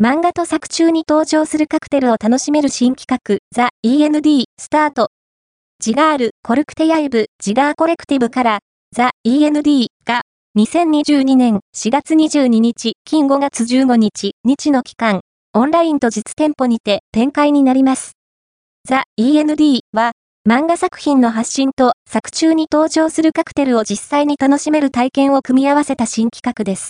[0.00, 5.08] 漫画と作中に登場するカクテルを楽しめる新企画、ザ・ END、スタート。
[5.80, 8.58] ジガール、コルクテヤイブ、ジガーコレクティブから、
[8.94, 10.22] ザ・ END が、
[10.56, 15.22] 2022年4月22日、金5月15日、日の期間、
[15.52, 18.12] オンラインと実店舗にて展開になります。
[18.86, 20.12] ザ・ END は、
[20.48, 26.86] 漫画作品の発信と作中に登場するカクテルを実際に楽しめる体験を組み合わせた新企画です。